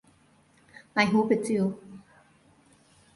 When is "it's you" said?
1.31-1.79